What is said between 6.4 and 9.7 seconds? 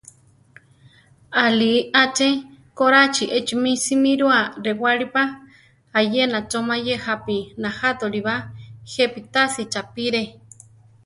cho mayé jápi najátoliba; jepi tasí